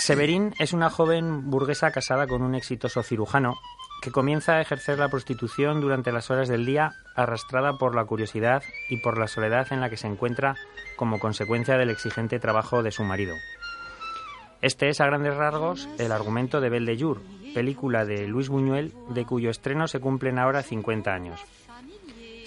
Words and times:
Severín 0.00 0.54
es 0.58 0.72
una 0.72 0.88
joven 0.88 1.50
burguesa 1.50 1.90
casada 1.90 2.26
con 2.26 2.40
un 2.40 2.54
exitoso 2.54 3.02
cirujano 3.02 3.58
que 4.00 4.10
comienza 4.10 4.54
a 4.54 4.62
ejercer 4.62 4.98
la 4.98 5.10
prostitución 5.10 5.82
durante 5.82 6.10
las 6.10 6.30
horas 6.30 6.48
del 6.48 6.64
día, 6.64 6.94
arrastrada 7.14 7.74
por 7.74 7.94
la 7.94 8.06
curiosidad 8.06 8.62
y 8.88 8.96
por 9.02 9.18
la 9.18 9.28
soledad 9.28 9.70
en 9.72 9.82
la 9.82 9.90
que 9.90 9.98
se 9.98 10.06
encuentra 10.06 10.56
como 10.96 11.18
consecuencia 11.18 11.76
del 11.76 11.90
exigente 11.90 12.38
trabajo 12.38 12.82
de 12.82 12.92
su 12.92 13.04
marido. 13.04 13.34
Este 14.62 14.88
es, 14.88 15.02
a 15.02 15.06
grandes 15.06 15.36
rasgos, 15.36 15.86
el 15.98 16.12
argumento 16.12 16.62
de 16.62 16.70
Belle 16.70 16.96
de 16.96 16.98
Jour, 16.98 17.20
película 17.52 18.06
de 18.06 18.26
Luis 18.26 18.48
Buñuel, 18.48 18.94
de 19.10 19.26
cuyo 19.26 19.50
estreno 19.50 19.86
se 19.86 20.00
cumplen 20.00 20.38
ahora 20.38 20.62
50 20.62 21.12
años. 21.12 21.40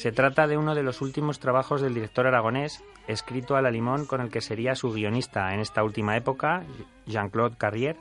Se 0.04 0.12
trata 0.12 0.48
de 0.48 0.58
uno 0.58 0.76
de 0.76 0.84
los 0.84 1.00
últimos 1.00 1.40
trabajos 1.40 1.80
del 1.80 1.94
director 1.94 2.28
aragonés, 2.28 2.84
escrito 3.08 3.56
a 3.56 3.62
la 3.62 3.72
limón 3.72 4.06
con 4.06 4.20
el 4.20 4.30
que 4.30 4.42
sería 4.42 4.76
su 4.76 4.92
guionista 4.92 5.54
en 5.54 5.62
esta 5.62 5.82
última 5.82 6.18
época, 6.18 6.66
Jean-Claude 7.06 7.56
Carrier, 7.58 7.96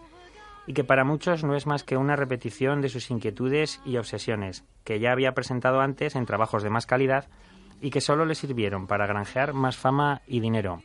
y 0.67 0.73
que 0.73 0.83
para 0.83 1.05
muchos 1.05 1.45
no 1.45 1.55
es 1.55 1.65
más 1.65 1.85
que 1.85 1.97
una 1.97 2.17
repetición 2.17 2.81
de 2.81 2.89
sus 2.89 3.09
inquietudes 3.13 3.81
y 3.85 3.99
obsesiones, 3.99 4.65
que 4.83 4.99
ya 4.99 5.13
había 5.13 5.31
presentado 5.31 5.81
antes 5.81 6.17
en 6.17 6.27
trabajos 6.27 6.65
de 6.65 6.71
más 6.71 6.87
calidad 6.87 7.29
y 7.81 7.91
que 7.91 8.01
solo 8.01 8.27
le 8.27 8.35
sirvieron 8.35 8.89
para 8.89 9.07
granjear 9.07 9.53
más 9.53 9.77
fama 9.77 10.23
y 10.27 10.41
dinero. 10.41 10.83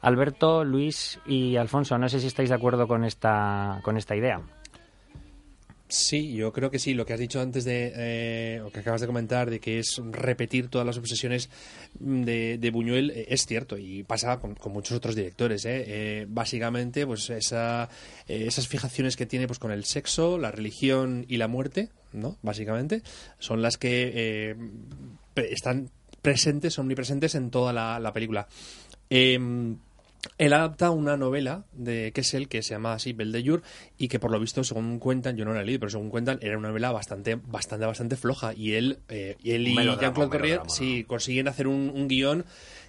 Alberto, 0.00 0.62
Luis 0.62 1.18
y 1.26 1.56
Alfonso, 1.56 1.98
no 1.98 2.08
sé 2.08 2.20
si 2.20 2.28
estáis 2.28 2.50
de 2.50 2.54
acuerdo 2.54 2.86
con 2.86 3.02
esta, 3.02 3.80
con 3.82 3.96
esta 3.96 4.14
idea. 4.14 4.42
Sí, 5.94 6.32
yo 6.32 6.52
creo 6.52 6.72
que 6.72 6.80
sí. 6.80 6.92
Lo 6.92 7.06
que 7.06 7.12
has 7.12 7.20
dicho 7.20 7.40
antes 7.40 7.64
de, 7.64 7.92
eh, 7.94 8.60
o 8.62 8.70
que 8.72 8.80
acabas 8.80 9.00
de 9.00 9.06
comentar, 9.06 9.48
de 9.48 9.60
que 9.60 9.78
es 9.78 10.00
repetir 10.10 10.66
todas 10.66 10.84
las 10.84 10.98
obsesiones 10.98 11.50
de, 12.00 12.70
Buñuel, 12.72 13.12
eh, 13.12 13.26
es 13.28 13.46
cierto 13.46 13.78
y 13.78 14.02
pasa 14.02 14.40
con, 14.40 14.56
muchos 14.72 14.96
otros 14.96 15.14
directores. 15.14 15.64
¿eh? 15.66 16.26
básicamente, 16.28 17.06
pues 17.06 17.30
esa, 17.30 17.88
esas 18.26 18.66
fijaciones 18.66 19.14
que 19.14 19.24
tiene 19.24 19.46
pues 19.46 19.60
con 19.60 19.70
el 19.70 19.84
sexo, 19.84 20.36
la 20.36 20.50
religión 20.50 21.26
y 21.28 21.36
la 21.36 21.46
muerte, 21.46 21.90
¿no? 22.12 22.38
Básicamente, 22.42 23.02
son 23.38 23.62
las 23.62 23.78
que 23.78 24.56
están 25.36 25.90
presentes, 26.22 26.76
omnipresentes 26.76 27.36
en 27.36 27.50
toda 27.52 27.72
la, 27.72 28.00
la 28.00 28.12
película. 28.12 28.48
Em, 29.10 29.78
él 30.38 30.52
adapta 30.52 30.90
una 30.90 31.16
novela 31.16 31.64
de 31.72 32.12
Kessel 32.12 32.48
que 32.48 32.62
se 32.62 32.74
llama 32.74 32.94
así 32.94 33.12
Belle 33.12 33.32
de 33.32 33.48
Jour 33.48 33.62
y 33.98 34.08
que 34.08 34.18
por 34.18 34.30
lo 34.30 34.40
visto, 34.40 34.64
según 34.64 34.98
cuentan, 34.98 35.36
yo 35.36 35.44
no 35.44 35.52
la 35.52 35.60
he 35.60 35.64
leído, 35.64 35.80
pero 35.80 35.90
según 35.90 36.10
cuentan, 36.10 36.38
era 36.42 36.58
una 36.58 36.68
novela 36.68 36.92
bastante, 36.92 37.36
bastante, 37.36 37.86
bastante 37.86 38.16
floja. 38.16 38.54
Y 38.54 38.74
él, 38.74 38.98
eh, 39.08 39.36
y, 39.42 39.52
él 39.52 39.68
y 39.68 39.74
Jean-Claude 39.74 40.30
Corrier 40.30 40.60
sí 40.68 41.04
consiguen 41.04 41.48
hacer 41.48 41.66
un, 41.66 41.92
un 41.94 42.08
guion 42.08 42.44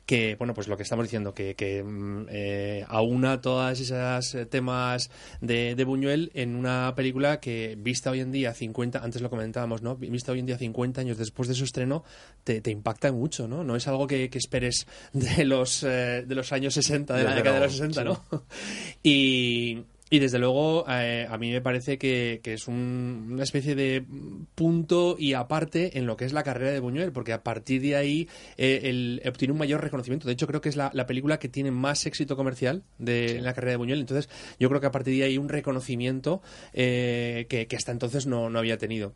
que, 0.06 0.36
bueno, 0.36 0.54
pues 0.54 0.68
lo 0.68 0.78
que 0.78 0.84
estamos 0.84 1.06
diciendo, 1.06 1.34
que, 1.34 1.56
que 1.56 1.84
mm, 1.84 2.28
eh, 2.30 2.86
aúna 2.88 3.42
todas 3.42 3.80
esas 3.80 4.36
eh, 4.36 4.46
temas 4.46 5.10
de, 5.42 5.76
de, 5.76 5.84
Buñuel 5.84 6.32
en 6.34 6.56
una 6.56 6.94
película 6.96 7.40
que, 7.40 7.76
vista 7.78 8.12
hoy 8.12 8.20
en 8.20 8.32
día, 8.32 8.54
50, 8.54 9.00
antes 9.00 9.22
lo 9.22 9.30
comentábamos, 9.30 9.82
¿no? 9.82 9.96
Vista 9.96 10.32
hoy 10.32 10.40
en 10.40 10.46
día 10.46 10.58
50 10.58 11.02
años 11.02 11.18
después 11.18 11.48
de 11.50 11.56
su 11.56 11.64
estreno, 11.64 12.04
te, 12.44 12.62
te 12.62 12.72
impacta 12.72 13.12
mucho, 13.12 13.48
¿no? 13.48 13.64
No 13.64 13.76
es 13.76 13.88
algo 13.88 14.06
que, 14.06 14.30
que 14.30 14.38
esperes 14.38 14.86
de 15.14 15.46
los, 15.46 15.84
eh, 15.84 16.24
de 16.26 16.36
los 16.36 16.52
años 16.52 16.74
60, 16.76 17.16
de 17.16 17.24
la 17.24 17.36
década 17.36 17.60
de 17.60 17.66
los 17.66 17.72
60, 17.74 18.04
¿no? 18.04 18.24
y, 19.04 19.86
y 20.08 20.20
desde 20.20 20.38
luego, 20.38 20.86
eh, 20.88 21.28
a 21.28 21.38
mí 21.40 21.52
me 21.52 21.62
parece 21.62 21.98
que, 21.98 22.40
es 22.44 22.68
una 22.68 23.42
especie 23.42 23.74
de 23.74 24.06
punto 24.54 25.16
y 25.18 25.34
aparte 25.34 25.98
en 25.98 26.06
lo 26.06 26.16
que 26.16 26.26
es 26.26 26.34
la 26.34 26.44
carrera 26.44 26.72
de 26.72 26.80
Buñuel, 26.80 27.12
porque 27.12 27.34
a 27.34 27.42
partir 27.42 27.82
de 27.82 27.96
ahí 27.96 28.30
eh, 28.58 28.82
él 28.84 29.22
obtiene 29.28 29.54
un 29.54 29.58
mayor 29.58 29.82
reconocimiento. 29.82 30.28
De 30.28 30.34
hecho, 30.34 30.46
creo 30.46 30.62
que 30.62 30.70
es 30.70 30.76
la, 30.76 30.92
película 31.08 31.40
que 31.40 31.50
tiene 31.50 31.72
más 31.72 32.06
éxito 32.06 32.36
comercial 32.36 32.84
de 33.00 33.42
la 33.42 33.54
carrera 33.54 33.72
de 33.72 33.78
Buñuel. 33.78 34.00
Entonces, 34.00 34.30
yo 34.60 34.70
creo 34.70 34.80
que 34.80 34.88
a 34.88 34.92
partir 34.92 35.16
de 35.16 35.24
ahí 35.24 35.32
hay 35.32 35.38
un 35.40 35.50
reconocimiento 35.50 36.44
eh, 36.74 37.48
que, 37.50 37.68
hasta 37.76 37.92
entonces 37.92 38.28
no, 38.28 38.52
no 38.52 38.60
había 38.60 38.78
tenido. 38.78 39.14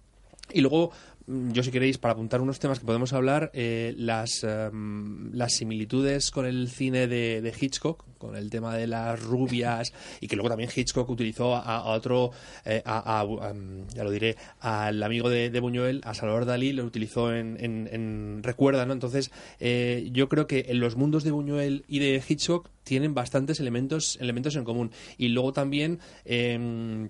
Y 0.51 0.61
luego, 0.61 0.91
yo 1.29 1.61
si 1.61 1.69
queréis, 1.69 1.99
para 1.99 2.13
apuntar 2.13 2.41
unos 2.41 2.59
temas 2.59 2.79
que 2.79 2.85
podemos 2.85 3.13
hablar, 3.13 3.51
eh, 3.53 3.93
las, 3.97 4.43
em, 4.43 5.31
las 5.31 5.53
similitudes 5.53 6.31
con 6.31 6.45
el 6.45 6.69
cine 6.69 7.07
de, 7.07 7.53
Hitchcock, 7.59 8.03
con 8.17 8.35
el 8.35 8.49
tema 8.49 8.75
de 8.75 8.87
las 8.87 9.21
rubias, 9.21 9.93
y 10.21 10.27
que 10.27 10.35
luego 10.35 10.49
también 10.49 10.69
Hitchcock 10.75 11.07
utilizó 11.09 11.55
a, 11.55 11.83
otro, 11.85 12.31
eh, 12.65 12.81
em, 12.83 13.87
ya 13.89 14.03
lo 14.03 14.09
diré, 14.09 14.37
al 14.59 15.03
amigo 15.03 15.29
de, 15.29 15.59
Buñuel, 15.59 16.01
a 16.03 16.15
Salvador 16.15 16.45
Dalí, 16.45 16.73
lo 16.73 16.83
utilizó 16.83 17.33
en, 17.33 17.57
en, 17.59 18.41
Recuerda, 18.41 18.85
¿no? 18.85 18.93
Entonces, 18.93 19.31
eh, 19.59 20.09
yo 20.11 20.29
creo 20.29 20.47
que 20.47 20.65
en 20.69 20.79
los 20.79 20.95
mundos 20.95 21.23
de 21.23 21.31
Buñuel 21.31 21.85
y 21.87 21.99
de 21.99 22.23
Hitchcock 22.27 22.69
tienen 22.83 23.13
bastantes 23.13 23.59
elementos, 23.59 24.17
elementos 24.19 24.55
en 24.55 24.63
común. 24.63 24.91
Y 25.17 25.27
luego 25.27 25.53
también 25.53 25.99
em, 26.25 27.09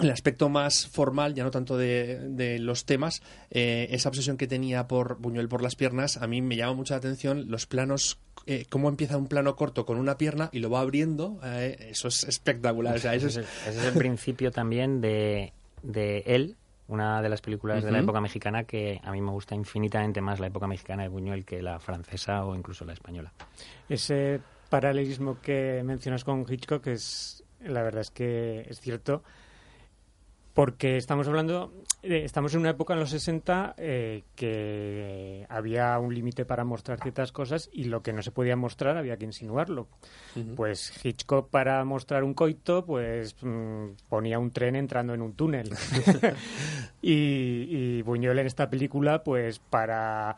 el 0.00 0.10
aspecto 0.10 0.48
más 0.48 0.86
formal, 0.86 1.34
ya 1.34 1.44
no 1.44 1.50
tanto 1.50 1.76
de, 1.76 2.58
los 2.60 2.84
temas, 2.84 3.22
eh, 3.50 3.88
esa 3.90 4.08
obsesión 4.08 4.36
que 4.36 4.46
tenía 4.46 4.88
por 4.88 5.18
Buñuel 5.18 5.48
por 5.48 5.62
las 5.62 5.76
piernas, 5.76 6.16
a 6.16 6.26
mí 6.26 6.42
me 6.42 6.56
llama 6.56 6.74
mucha 6.74 6.96
atención 6.96 7.50
los 7.50 7.66
planos, 7.66 8.18
eh, 8.46 8.66
cómo 8.68 8.88
empieza 8.88 9.16
un 9.16 9.26
plano 9.26 9.56
corto 9.56 9.86
con 9.86 9.98
una 9.98 10.16
pierna 10.18 10.50
y 10.52 10.60
lo 10.60 10.70
va 10.70 10.80
abriendo, 10.80 11.40
eh, 11.44 11.88
eso 11.90 12.08
es 12.08 12.24
espectacular. 12.24 12.96
ese, 12.96 13.14
es... 13.14 13.36
el 13.36 13.92
principio 13.94 14.50
también 14.50 15.00
de, 15.00 15.52
de 15.82 16.22
él, 16.26 16.56
una 16.88 17.22
de 17.22 17.28
las 17.28 17.40
películas 17.40 17.84
de 17.84 17.92
la 17.92 18.00
época 18.00 18.20
mexicana 18.20 18.64
que 18.64 19.00
a 19.04 19.12
mí 19.12 19.20
me 19.20 19.30
gusta 19.30 19.54
infinitamente 19.54 20.20
más 20.20 20.40
la 20.40 20.48
época 20.48 20.66
mexicana 20.66 21.04
de 21.04 21.08
Buñuel 21.08 21.44
que 21.44 21.62
la 21.62 21.78
francesa 21.78 22.44
o 22.44 22.56
incluso 22.56 22.84
la 22.84 22.92
española. 22.92 23.32
Ese 23.88 24.40
paralelismo 24.68 25.40
que 25.40 25.82
mencionas 25.84 26.24
con 26.24 26.44
Hitchcock 26.48 26.88
es, 26.88 27.44
la 27.60 27.82
verdad 27.82 28.00
es 28.00 28.10
que 28.10 28.66
es 28.68 28.80
cierto 28.80 29.22
porque 30.60 30.98
estamos 30.98 31.26
hablando, 31.26 31.72
eh, 32.02 32.20
estamos 32.22 32.52
en 32.52 32.60
una 32.60 32.68
época 32.68 32.92
en 32.92 33.00
los 33.00 33.08
60 33.08 33.76
eh, 33.78 34.24
que 34.36 35.46
había 35.48 35.98
un 35.98 36.14
límite 36.14 36.44
para 36.44 36.66
mostrar 36.66 37.00
ciertas 37.00 37.32
cosas 37.32 37.70
y 37.72 37.84
lo 37.84 38.02
que 38.02 38.12
no 38.12 38.20
se 38.20 38.30
podía 38.30 38.56
mostrar 38.56 38.98
había 38.98 39.16
que 39.16 39.24
insinuarlo. 39.24 39.88
Pues 40.56 40.92
Hitchcock 41.02 41.48
para 41.48 41.82
mostrar 41.86 42.24
un 42.24 42.34
coito, 42.34 42.84
pues 42.84 43.36
mm, 43.40 43.86
ponía 44.10 44.38
un 44.38 44.50
tren 44.50 44.76
entrando 44.76 45.14
en 45.14 45.22
un 45.22 45.32
túnel. 45.32 45.70
y, 47.00 47.14
y 47.70 48.02
Buñuel 48.02 48.40
en 48.40 48.46
esta 48.46 48.68
película, 48.68 49.24
pues 49.24 49.60
para 49.60 50.36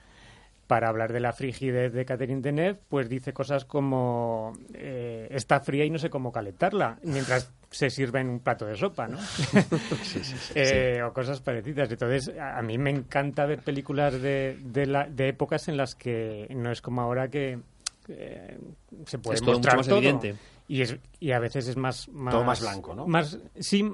para 0.72 0.88
hablar 0.88 1.12
de 1.12 1.20
la 1.20 1.34
frigidez 1.34 1.92
de 1.92 2.06
Catherine 2.06 2.40
Deneuve, 2.40 2.80
pues 2.88 3.06
dice 3.06 3.34
cosas 3.34 3.66
como 3.66 4.54
eh, 4.72 5.28
está 5.30 5.60
fría 5.60 5.84
y 5.84 5.90
no 5.90 5.98
sé 5.98 6.08
cómo 6.08 6.32
calentarla, 6.32 6.98
mientras 7.02 7.52
se 7.70 7.90
sirve 7.90 8.20
en 8.20 8.30
un 8.30 8.40
plato 8.40 8.64
de 8.64 8.74
sopa, 8.74 9.06
¿no? 9.06 9.18
Eh, 10.54 11.02
o 11.02 11.12
cosas 11.12 11.42
parecidas. 11.42 11.90
Entonces, 11.90 12.32
a, 12.38 12.62
mí 12.62 12.78
me 12.78 12.88
encanta 12.88 13.44
ver 13.44 13.58
películas 13.58 14.14
de, 14.14 14.56
de, 14.64 15.28
épocas 15.28 15.68
en 15.68 15.76
las 15.76 15.94
que 15.94 16.46
no 16.56 16.72
es 16.72 16.80
como 16.80 17.02
ahora 17.02 17.28
que 17.28 17.58
eh, 18.08 18.58
se 19.04 19.18
puede 19.18 19.42
mostrar 19.42 19.84
todo. 19.84 19.98
Evidente. 19.98 20.36
Y, 20.68 20.80
es, 20.80 20.96
y 21.20 21.32
a 21.32 21.38
veces 21.38 21.68
es 21.68 21.76
más, 21.76 22.08
más... 22.08 22.32
Todo 22.32 22.44
más 22.44 22.62
blanco, 22.62 22.94
¿no? 22.94 23.06
Más, 23.06 23.38
sí... 23.60 23.84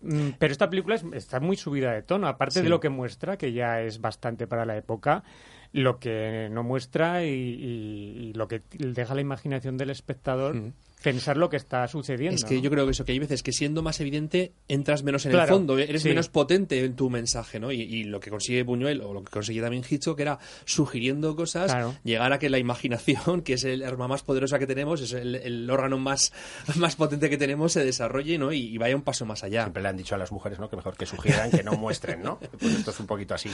Mm, 0.00 0.30
pero 0.38 0.52
esta 0.52 0.70
película 0.70 0.96
está 1.12 1.40
muy 1.40 1.56
subida 1.56 1.92
de 1.92 2.02
tono, 2.02 2.28
aparte 2.28 2.62
de 2.62 2.68
lo 2.68 2.80
que 2.80 2.88
muestra, 2.88 3.36
que 3.36 3.52
ya 3.52 3.80
es 3.80 4.00
bastante 4.00 4.46
para 4.46 4.64
la 4.64 4.76
época 4.76 5.24
lo 5.72 5.98
que 5.98 6.48
no 6.50 6.62
muestra 6.62 7.24
y, 7.24 8.32
lo 8.34 8.48
que 8.48 8.62
deja 8.70 9.14
la 9.14 9.20
imaginación 9.20 9.76
del 9.76 9.90
espectador 9.90 10.72
pensar 11.02 11.36
lo 11.36 11.48
que 11.48 11.56
está 11.56 11.86
sucediendo. 11.88 12.36
Es 12.36 12.44
que 12.44 12.60
yo 12.60 12.70
creo 12.70 12.84
que 12.84 12.92
eso, 12.92 13.04
que 13.04 13.12
hay 13.12 13.18
veces 13.18 13.42
que 13.42 13.52
siendo 13.52 13.82
más 13.82 14.00
evidente 14.00 14.52
entras 14.68 15.02
menos 15.02 15.26
en 15.26 15.32
el 15.32 15.46
fondo, 15.46 15.78
eres 15.78 16.04
menos 16.04 16.28
potente 16.28 16.84
en 16.84 16.94
tu 16.94 17.10
mensaje, 17.10 17.60
¿no? 17.60 17.72
Y, 17.72 18.04
lo 18.04 18.20
que 18.20 18.30
consigue 18.30 18.62
Buñuel, 18.62 19.02
o 19.02 19.12
lo 19.12 19.22
que 19.22 19.30
consigue 19.30 19.60
también 19.60 19.84
Hitchcock, 19.88 20.18
era 20.20 20.38
sugiriendo 20.64 21.34
cosas, 21.36 21.94
llegar 22.04 22.32
a 22.32 22.38
que 22.38 22.48
la 22.48 22.58
imaginación, 22.58 23.42
que 23.42 23.54
es 23.54 23.64
el 23.64 23.82
arma 23.82 24.08
más 24.08 24.22
poderosa 24.22 24.58
que 24.58 24.66
tenemos, 24.66 25.00
es 25.00 25.12
el, 25.12 25.68
órgano 25.70 25.98
más, 25.98 26.32
más 26.76 26.96
potente 26.96 27.28
que 27.30 27.36
tenemos, 27.36 27.72
se 27.72 27.84
desarrolle, 27.84 28.38
¿no? 28.38 28.52
Y, 28.52 28.76
vaya 28.78 28.94
un 28.94 29.02
paso 29.02 29.26
más 29.26 29.44
allá. 29.44 29.62
Siempre 29.62 29.82
le 29.82 29.88
han 29.88 29.96
dicho 29.96 30.14
a 30.14 30.18
las 30.18 30.32
mujeres, 30.32 30.58
¿no? 30.58 30.68
Que 30.70 30.76
mejor 30.76 30.96
que 30.96 31.06
sugieran, 31.06 31.50
que 31.50 31.62
no 31.62 31.72
muestren, 31.72 32.22
¿no? 32.22 32.38
Pues 32.58 32.74
esto 32.74 32.90
es 32.90 33.00
un 33.00 33.06
poquito 33.06 33.34
así. 33.34 33.50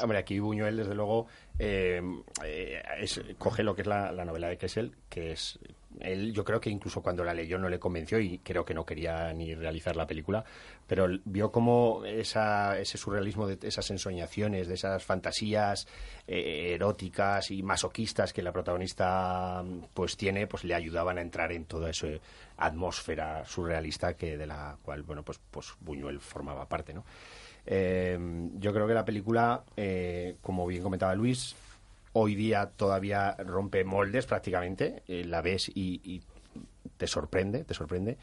Hombre, 0.00 0.18
aquí 0.18 0.38
Buñuel, 0.38 0.76
desde 0.76 0.94
luego, 0.94 1.26
eh, 1.58 2.00
eh, 2.44 2.82
coge 3.36 3.62
lo 3.62 3.74
que 3.74 3.82
es 3.82 3.88
la, 3.88 4.12
la 4.12 4.24
novela 4.24 4.48
de 4.48 4.58
Kessel, 4.58 4.92
que 5.08 5.32
es 5.32 5.58
él 6.00 6.32
yo 6.32 6.44
creo 6.44 6.60
que 6.60 6.70
incluso 6.70 7.02
cuando 7.02 7.24
la 7.24 7.34
leyó 7.34 7.58
no 7.58 7.68
le 7.68 7.78
convenció 7.78 8.18
y 8.18 8.38
creo 8.38 8.64
que 8.64 8.74
no 8.74 8.84
quería 8.84 9.32
ni 9.32 9.54
realizar 9.54 9.96
la 9.96 10.06
película, 10.06 10.44
pero 10.86 11.08
vio 11.24 11.50
como 11.50 12.04
esa, 12.04 12.78
ese 12.78 12.98
surrealismo 12.98 13.46
de 13.46 13.58
esas 13.66 13.90
ensoñaciones, 13.90 14.68
de 14.68 14.74
esas 14.74 15.04
fantasías 15.04 15.86
eh, 16.26 16.72
eróticas 16.74 17.50
y 17.50 17.62
masoquistas 17.62 18.32
que 18.32 18.42
la 18.42 18.52
protagonista 18.52 19.64
pues 19.94 20.16
tiene, 20.16 20.46
pues 20.46 20.64
le 20.64 20.74
ayudaban 20.74 21.18
a 21.18 21.22
entrar 21.22 21.52
en 21.52 21.64
toda 21.64 21.90
esa 21.90 22.08
atmósfera 22.56 23.44
surrealista 23.44 24.14
que 24.14 24.36
de 24.36 24.46
la 24.46 24.76
cual 24.82 25.02
bueno 25.02 25.22
pues 25.22 25.40
pues 25.50 25.74
Buñuel 25.80 26.20
formaba 26.20 26.68
parte, 26.68 26.94
¿no? 26.94 27.04
Eh, 27.70 28.18
yo 28.54 28.72
creo 28.72 28.86
que 28.86 28.94
la 28.94 29.04
película, 29.04 29.62
eh, 29.76 30.36
como 30.40 30.66
bien 30.66 30.82
comentaba 30.82 31.14
Luis, 31.14 31.54
hoy 32.20 32.34
día 32.34 32.72
todavía 32.76 33.36
rompe 33.38 33.84
moldes 33.84 34.26
prácticamente, 34.26 35.02
eh, 35.06 35.24
la 35.24 35.40
ves 35.40 35.70
y, 35.72 36.20
te 36.96 37.06
sorprende, 37.06 37.64
te 37.64 37.74
sorprende 37.74 38.18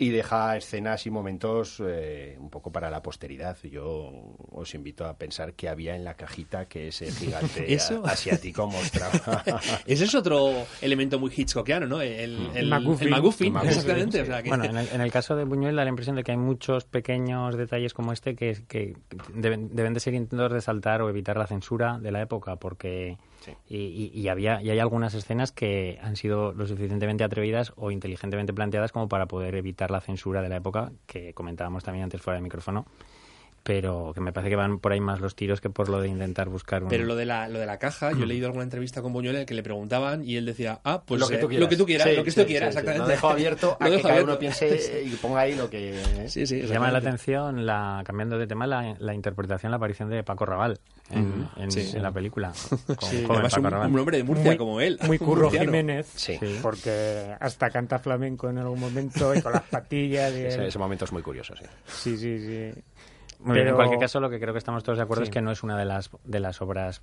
y 0.00 0.10
deja 0.10 0.56
escenas 0.56 1.06
y 1.06 1.10
momentos 1.10 1.82
eh, 1.84 2.36
un 2.38 2.50
poco 2.50 2.70
para 2.70 2.90
la 2.90 3.02
posteridad. 3.02 3.56
Yo 3.64 4.12
os 4.52 4.74
invito 4.74 5.04
a 5.04 5.16
pensar 5.16 5.54
qué 5.54 5.68
había 5.68 5.96
en 5.96 6.04
la 6.04 6.14
cajita 6.14 6.66
que 6.66 6.88
ese 6.88 7.10
gigante 7.12 7.76
asiático 8.04 8.66
mostraba. 8.66 9.42
Ese 9.86 10.04
es 10.04 10.14
otro 10.14 10.66
elemento 10.80 11.18
muy 11.18 11.32
Hitchcockiano, 11.34 11.86
¿no? 11.86 12.00
El, 12.00 12.38
mm. 12.38 12.56
el, 12.56 12.68
McGuffin. 12.68 13.56
exactamente. 13.56 14.22
bueno, 14.46 14.64
en 14.92 15.00
el, 15.00 15.10
caso 15.10 15.34
de 15.34 15.44
Buñuel 15.44 15.74
da 15.74 15.84
la 15.84 15.90
impresión 15.90 16.16
de 16.16 16.22
que 16.22 16.32
hay 16.32 16.38
muchos 16.38 16.84
pequeños 16.84 17.56
detalles 17.56 17.94
como 17.94 18.12
este 18.12 18.36
que, 18.36 18.56
que 18.68 18.96
deben, 19.34 19.74
deben 19.74 19.94
de 19.94 20.00
ser 20.00 20.14
intentos 20.14 20.52
de 20.52 20.60
saltar 20.60 21.02
o 21.02 21.08
evitar 21.08 21.36
la 21.36 21.46
censura 21.46 21.98
de 21.98 22.12
la 22.12 22.22
época, 22.22 22.56
porque 22.56 23.18
y, 23.68 24.28
había, 24.28 24.60
y 24.62 24.70
hay 24.70 24.78
algunas 24.78 25.14
escenas 25.14 25.52
que 25.52 25.98
han 26.02 26.16
sido 26.16 26.52
lo 26.52 26.66
suficientemente 26.66 27.24
atrevidas 27.24 27.72
o 27.76 27.90
inteligentemente 27.90 28.52
planteadas 28.52 28.92
como 28.92 29.08
para 29.08 29.26
poder 29.26 29.54
evitar 29.54 29.90
la 29.90 30.00
censura 30.00 30.42
de 30.42 30.48
la 30.48 30.56
época, 30.56 30.92
que 31.06 31.34
comentábamos 31.34 31.84
también 31.84 32.04
antes 32.04 32.20
fuera 32.20 32.36
del 32.36 32.42
micrófono 32.42 32.86
pero 33.62 34.12
que 34.14 34.20
me 34.20 34.32
parece 34.32 34.50
que 34.50 34.56
van 34.56 34.78
por 34.78 34.92
ahí 34.92 35.00
más 35.00 35.20
los 35.20 35.34
tiros 35.34 35.60
que 35.60 35.70
por 35.70 35.88
lo 35.88 36.00
de 36.00 36.08
intentar 36.08 36.48
buscar 36.48 36.82
un... 36.82 36.88
Pero 36.88 37.04
lo 37.04 37.16
de 37.16 37.26
la, 37.26 37.48
lo 37.48 37.58
de 37.58 37.66
la 37.66 37.78
caja, 37.78 38.12
yo 38.12 38.24
he 38.24 38.26
leído 38.26 38.46
alguna 38.46 38.64
entrevista 38.64 39.02
con 39.02 39.12
Buñuel 39.12 39.44
que 39.46 39.54
le 39.54 39.62
preguntaban 39.62 40.24
y 40.24 40.36
él 40.36 40.46
decía, 40.46 40.80
ah, 40.84 41.02
pues 41.04 41.20
lo 41.20 41.28
que 41.28 41.38
tú 41.38 41.48
quieras, 41.48 41.62
lo 41.62 41.68
que 41.68 41.76
tú 41.76 41.86
quieras, 41.86 42.06
lo 42.16 42.24
que 42.24 42.46
quiera, 42.46 42.68
exactamente. 42.68 43.06
Lo 43.06 43.08
dejo 43.08 43.28
abierto 43.28 43.76
a 43.80 43.90
que 43.90 44.00
cada 44.00 44.22
uno 44.22 44.38
piense 44.38 45.02
y 45.06 45.10
ponga 45.16 45.40
ahí 45.40 45.54
lo 45.54 45.68
que... 45.68 46.28
Sí, 46.28 46.46
sí, 46.46 46.62
llama 46.62 46.90
la 46.90 46.98
atención, 46.98 47.66
la, 47.66 48.02
cambiando 48.04 48.38
de 48.38 48.46
tema, 48.46 48.66
la, 48.66 48.96
la 48.98 49.14
interpretación, 49.14 49.70
la 49.70 49.76
aparición 49.76 50.10
de 50.10 50.22
Paco 50.22 50.46
Raval 50.46 50.80
en, 51.10 51.48
en, 51.56 52.02
la 52.02 52.12
película. 52.12 52.52
Con, 53.26 53.36
un, 53.36 53.98
hombre 53.98 54.18
de 54.18 54.24
Murcia 54.24 54.56
como 54.56 54.80
él. 54.80 54.98
Muy 55.06 55.18
Curro 55.18 55.50
Jiménez, 55.50 56.06
sí. 56.14 56.38
porque 56.62 57.34
hasta 57.40 57.70
canta 57.70 57.98
flamenco 57.98 58.48
en 58.50 58.58
algún 58.58 58.80
momento 58.80 59.34
y 59.34 59.40
con 59.40 59.52
las 59.52 59.62
patillas. 59.62 60.32
Y 60.32 60.44
ese, 60.44 60.78
momento 60.78 61.04
es 61.04 61.12
muy 61.12 61.22
curioso, 61.22 61.54
sí. 61.56 61.64
Sí, 61.86 62.18
sí, 62.18 62.38
sí. 62.38 62.82
En 63.44 63.74
cualquier 63.74 64.00
caso, 64.00 64.20
lo 64.20 64.30
que 64.30 64.40
creo 64.40 64.52
que 64.52 64.58
estamos 64.58 64.82
todos 64.82 64.98
de 64.98 65.04
acuerdo 65.04 65.22
es 65.22 65.30
que 65.30 65.40
no 65.40 65.52
es 65.52 65.62
una 65.62 65.78
de 65.78 65.84
las, 65.84 66.10
de 66.24 66.40
las 66.40 66.60
obras 66.60 67.00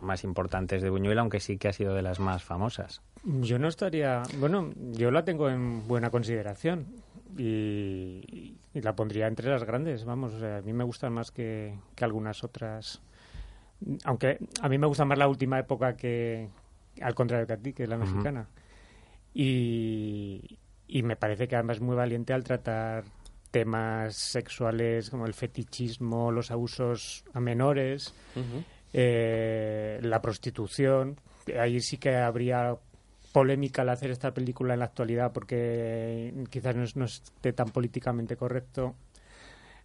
más 0.00 0.22
importantes 0.22 0.82
de 0.82 0.90
Buñuel, 0.90 1.18
aunque 1.18 1.40
sí 1.40 1.56
que 1.56 1.68
ha 1.68 1.72
sido 1.72 1.94
de 1.94 2.02
las 2.02 2.20
más 2.20 2.42
famosas. 2.42 3.00
Yo 3.24 3.58
no 3.58 3.68
estaría. 3.68 4.22
Bueno, 4.38 4.70
yo 4.92 5.10
la 5.10 5.24
tengo 5.24 5.48
en 5.48 5.88
buena 5.88 6.10
consideración 6.10 6.86
y, 7.38 8.56
la 8.74 8.94
pondría 8.94 9.26
entre 9.26 9.48
las 9.48 9.64
grandes. 9.64 10.04
Vamos, 10.04 10.34
a 10.42 10.60
mí 10.62 10.72
me 10.74 10.84
gustan 10.84 11.14
más 11.14 11.30
que, 11.30 11.74
algunas 12.00 12.44
otras. 12.44 13.00
Aunque 14.04 14.38
a 14.60 14.68
mí 14.68 14.76
me 14.76 14.86
gusta 14.86 15.06
más 15.06 15.16
la 15.16 15.28
última 15.28 15.58
época 15.58 15.96
que. 15.96 16.48
Al 17.00 17.14
contrario 17.14 17.46
que 17.46 17.52
a 17.54 17.56
ti, 17.56 17.72
que 17.72 17.84
es 17.84 17.88
la 17.88 17.96
mexicana. 17.96 18.48
y, 19.32 20.58
y 20.86 21.02
me 21.02 21.16
parece 21.16 21.48
que 21.48 21.56
además 21.56 21.78
es 21.78 21.82
muy 21.82 21.96
valiente 21.96 22.34
al 22.34 22.44
tratar 22.44 23.04
temas 23.54 24.16
sexuales 24.16 25.10
como 25.10 25.26
el 25.26 25.32
fetichismo, 25.32 26.32
los 26.32 26.50
abusos 26.50 27.24
a 27.34 27.38
menores, 27.38 28.12
eh, 28.92 30.00
la 30.02 30.20
prostitución. 30.20 31.20
Ahí 31.56 31.80
sí 31.80 31.98
que 31.98 32.16
habría 32.16 32.76
polémica 33.30 33.82
al 33.82 33.90
hacer 33.90 34.10
esta 34.10 34.34
película 34.34 34.74
en 34.74 34.80
la 34.80 34.86
actualidad 34.86 35.32
porque 35.32 36.34
quizás 36.50 36.96
no, 36.96 37.04
esté 37.04 37.52
tan 37.52 37.68
políticamente 37.68 38.36
correcto 38.36 38.96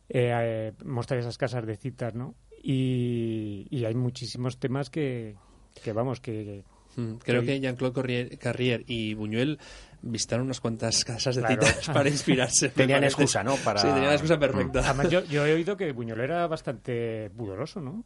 eh, 0.09 0.31
eh, 0.33 0.73
mostrar 0.83 1.19
esas 1.19 1.37
casas 1.37 1.63
de 1.67 1.77
citas, 1.77 2.15
¿no? 2.15 2.33
Y, 2.63 3.85
hay 3.85 3.93
muchísimos 3.93 4.57
temas 4.57 4.89
que, 4.89 5.35
que 5.83 5.93
vamos, 5.93 6.19
que, 6.21 6.63
mm, 6.95 7.13
Creo 7.23 7.43
que 7.43 7.59
Jean-Claude 7.59 8.37
Carrier 8.37 8.83
y 8.87 9.13
Buñuel 9.13 9.59
visitaron 10.01 10.45
unas 10.45 10.59
cuantas 10.59 11.03
casas 11.03 11.35
de 11.35 11.45
citas 11.45 11.89
para 11.93 12.09
inspirarse. 12.09 12.69
tenían 12.75 13.03
excusa, 13.03 13.43
¿no? 13.43 13.55
Para... 13.57 13.81
Sí, 13.81 13.87
tenían 13.87 14.13
excusa 14.13 14.39
perfecta. 14.39 14.79
Además, 14.79 15.09
yo, 15.09 15.23
yo, 15.25 15.45
he 15.45 15.53
oído 15.53 15.75
que 15.77 15.91
Buñuel 15.91 16.21
era 16.21 16.47
bastante 16.47 17.29
pudoroso, 17.35 17.81
¿no? 17.81 18.03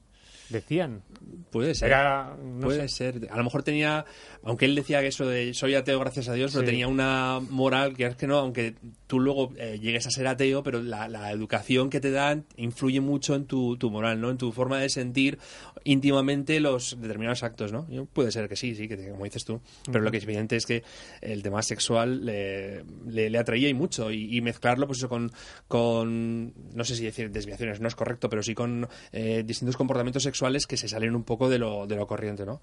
Decían. 0.49 1.01
Puede 1.51 1.75
ser. 1.75 1.93
puede 2.61 2.89
ser. 2.89 3.27
A 3.31 3.37
lo 3.37 3.43
mejor 3.43 3.63
tenía, 3.63 4.05
aunque 4.43 4.65
él 4.65 4.75
decía 4.75 5.01
que 5.01 5.07
eso 5.07 5.25
de 5.25 5.53
soy 5.53 5.75
ateo 5.75 5.99
gracias 5.99 6.27
a 6.27 6.33
Dios, 6.33 6.51
pero 6.53 6.65
tenía 6.65 6.87
una 6.87 7.39
moral 7.49 7.95
que 7.95 8.05
es 8.05 8.15
que 8.15 8.27
no, 8.27 8.37
aunque 8.37 8.75
tú 9.07 9.19
luego 9.19 9.53
eh, 9.57 9.79
llegues 9.79 10.05
a 10.07 10.11
ser 10.11 10.27
ateo, 10.27 10.63
pero 10.63 10.81
la, 10.81 11.31
educación 11.31 11.89
que 11.89 11.99
te 11.99 12.11
dan 12.11 12.45
influye 12.57 12.99
mucho 12.99 13.35
en 13.35 13.45
tu, 13.45 13.77
tu, 13.77 13.89
moral, 13.89 14.19
¿no? 14.19 14.29
En 14.29 14.37
tu 14.37 14.51
forma 14.51 14.79
de 14.79 14.89
sentir 14.89 15.39
íntimamente 15.83 16.59
los 16.59 16.99
determinados 16.99 17.43
actos, 17.43 17.71
¿no? 17.71 17.87
Puede 18.11 18.31
ser 18.31 18.49
que 18.49 18.55
sí, 18.55 18.75
sí, 18.75 18.87
que 18.87 19.09
como 19.09 19.23
dices 19.23 19.45
tú. 19.45 19.61
Pero 19.85 20.03
lo 20.03 20.11
que 20.11 20.17
es 20.17 20.23
evidente 20.23 20.55
es 20.55 20.65
que 20.65 20.83
el 21.21 21.41
tema 21.41 21.61
sexual 21.61 22.25
le, 22.25 22.83
le, 23.05 23.37
atraía 23.37 23.69
y 23.69 23.73
mucho. 23.73 24.11
Y, 24.11 24.41
mezclarlo, 24.41 24.87
pues 24.87 24.99
eso, 24.99 25.09
con, 25.09 25.31
con, 25.67 26.53
no 26.75 26.83
sé 26.83 26.95
si 26.95 27.05
decir 27.05 27.31
desviaciones, 27.31 27.79
no 27.79 27.87
es 27.87 27.95
correcto, 27.95 28.29
pero 28.29 28.43
sí 28.43 28.53
con 28.53 28.87
eh, 29.11 29.43
distintos 29.45 29.77
comportamientos 29.77 30.23
sexuales 30.23 30.32
que 30.67 30.77
se 30.77 30.87
salen 30.87 31.15
un 31.15 31.23
poco 31.23 31.49
de 31.49 31.59
lo, 31.59 31.87
de 31.87 31.95
lo 31.95 32.07
corriente, 32.07 32.45
¿no? 32.45 32.61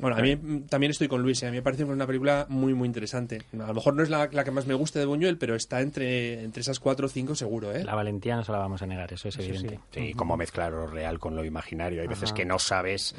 Bueno, 0.00 0.16
a 0.16 0.20
mí 0.20 0.36
también 0.68 0.90
estoy 0.90 1.08
con 1.08 1.22
Luis. 1.22 1.42
¿eh? 1.42 1.46
A 1.46 1.50
mí 1.50 1.56
me 1.56 1.62
parece 1.62 1.84
una 1.84 2.06
película 2.06 2.46
muy, 2.48 2.74
muy 2.74 2.86
interesante. 2.86 3.42
A 3.52 3.66
lo 3.66 3.74
mejor 3.74 3.94
no 3.94 4.02
es 4.02 4.10
la, 4.10 4.28
que 4.28 4.50
más 4.50 4.66
me 4.66 4.74
guste 4.74 4.98
de 4.98 5.06
Buñuel, 5.06 5.38
pero 5.38 5.54
está 5.54 5.80
entre, 5.80 6.42
entre 6.42 6.60
esas 6.60 6.80
cuatro 6.80 7.06
o 7.06 7.08
cinco 7.08 7.34
seguro. 7.34 7.72
¿eh? 7.72 7.84
La 7.84 7.94
valentía 7.94 8.36
no 8.36 8.44
se 8.44 8.52
la 8.52 8.58
vamos 8.58 8.82
a 8.82 8.86
negar, 8.86 9.12
eso 9.12 9.28
es 9.28 9.38
evidente. 9.38 9.80
Sí, 9.90 10.12
como 10.14 10.36
mezclar 10.36 10.72
lo 10.72 10.86
real 10.86 11.18
con 11.18 11.36
lo 11.36 11.44
imaginario. 11.44 12.02
Hay 12.02 12.08
veces 12.08 12.32
que 12.32 12.44
no 12.44 12.58
sabes 12.58 13.14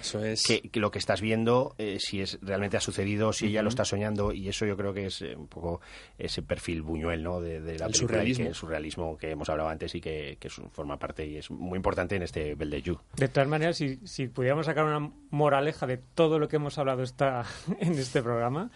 que, 0.46 0.80
lo 0.80 0.92
que 0.92 1.00
estás 1.00 1.22
viendo, 1.22 1.76
eh, 1.78 1.98
si 2.00 2.22
es 2.22 2.40
realmente 2.42 2.78
ha 2.78 2.82
sucedido, 2.82 3.34
si 3.34 3.52
ya 3.52 3.62
lo 3.62 3.70
estás 3.70 3.88
soñando. 3.88 4.32
Y 4.32 4.50
eso 4.50 4.66
yo 4.66 4.78
creo 4.78 4.94
que 4.94 5.08
es 5.08 5.22
eh, 5.22 5.36
un 5.36 5.48
poco 5.48 5.82
ese 6.18 6.42
perfil 6.42 6.82
Buñuel 6.82 7.24
¿no? 7.24 7.42
de, 7.42 7.78
la 7.78 7.88
el 7.88 7.96
surrealismo. 7.96 8.44
Que, 8.44 8.50
el 8.50 8.56
surrealismo 8.56 9.18
que 9.18 9.32
hemos 9.32 9.50
hablado 9.50 9.70
antes 9.70 9.94
y 9.96 10.02
que, 10.02 10.38
forma 10.72 10.98
parte 10.98 11.26
y 11.26 11.38
es 11.38 11.52
muy 11.52 11.78
importante 11.78 12.16
en 12.16 12.24
este 12.24 12.56
Belle 12.56 12.82
de 12.82 12.98
De 13.16 13.28
todas 13.28 13.50
maneras, 13.50 13.78
si, 13.78 13.98
si 14.06 14.28
pudiéramos 14.28 14.66
sacar 14.66 14.86
una 14.86 15.12
moraleja 15.30 15.88
de 15.88 15.98
todo 15.98 16.40
lo 16.40 16.48
que 16.48 16.56
hemos 16.58 16.67
hablado 16.76 17.04
esta, 17.04 17.46
en 17.80 17.94
este 17.94 18.24
programa. 18.24 18.72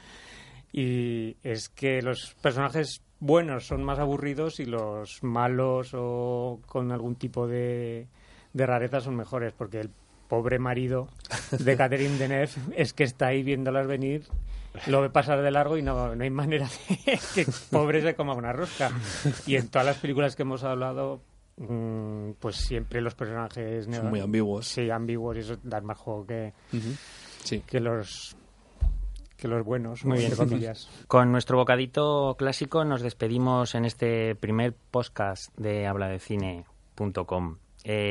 Y 0.71 1.35
es 1.43 1.67
que 1.69 2.01
los 2.01 2.35
personajes 2.41 3.01
buenos 3.19 3.65
son 3.67 3.83
más 3.83 3.99
aburridos 3.99 4.59
y 4.59 4.65
los 4.65 5.23
malos 5.23 5.91
o 5.93 6.59
con 6.65 6.91
algún 6.91 7.15
tipo 7.15 7.47
de, 7.47 8.07
de 8.53 8.65
rareza 8.65 8.99
son 8.99 9.15
mejores, 9.15 9.53
porque 9.53 9.79
el 9.79 9.89
pobre 10.27 10.59
marido 10.59 11.09
de 11.51 11.75
Catherine 11.75 12.17
Deneuve 12.17 12.51
es 12.77 12.93
que 12.93 13.03
está 13.03 13.27
ahí 13.27 13.43
viéndolas 13.43 13.85
venir, 13.85 14.23
lo 14.87 15.01
ve 15.01 15.09
pasar 15.09 15.41
de 15.41 15.51
largo 15.51 15.77
y 15.77 15.81
no, 15.81 16.15
no 16.15 16.23
hay 16.23 16.29
manera 16.29 16.69
de 16.87 17.19
que 17.35 17.45
pobre 17.69 18.01
se 18.01 18.15
coma 18.15 18.33
una 18.33 18.53
rosca. 18.53 18.91
Y 19.45 19.57
en 19.57 19.67
todas 19.67 19.85
las 19.85 19.97
películas 19.97 20.37
que 20.37 20.43
hemos 20.43 20.63
hablado, 20.63 21.21
mm, 21.57 22.31
pues 22.39 22.55
siempre 22.55 23.01
los 23.01 23.13
personajes... 23.13 23.85
Son 23.85 24.09
muy 24.09 24.21
ambiguos. 24.21 24.67
Sí, 24.67 24.89
ambiguos 24.89 25.35
y 25.35 25.39
eso 25.41 25.57
da 25.63 25.81
más 25.81 25.97
juego 25.97 26.25
que, 26.25 26.53
que 27.67 27.79
los 27.79 28.35
que 29.37 29.47
los 29.47 29.65
buenos. 29.65 30.05
Muy 30.05 30.19
bien, 30.19 30.33
Con 31.07 31.31
nuestro 31.31 31.57
bocadito 31.57 32.35
clásico 32.37 32.85
nos 32.85 33.01
despedimos 33.01 33.73
en 33.73 33.85
este 33.85 34.35
primer 34.35 34.75
podcast 34.91 35.51
de 35.57 35.87
habladecine.com. 35.87 37.57
Eh, 37.83 38.09